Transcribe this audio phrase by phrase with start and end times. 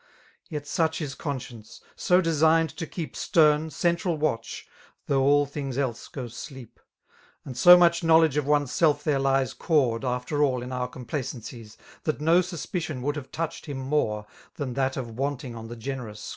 [0.49, 4.63] Yet such is conscience^— so designed to keep Stern, central watch^
[5.05, 6.31] though all things else .§po'.
[6.31, 6.79] sleep.
[7.45, 10.87] And so much l^nowkdge of one's self there lies ~ Cored^ after all, in our
[10.89, 15.67] complacencies, That no sus{Hcton would have touched him rapne^ * Than that of panting on
[15.67, 16.29] the genj^tiiis